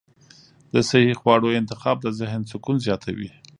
د 0.73 0.75
صحي 0.89 1.13
خواړو 1.21 1.57
انتخاب 1.59 1.97
د 2.01 2.07
ذهن 2.19 2.41
سکون 2.51 2.75
زیاتوي. 2.85 3.29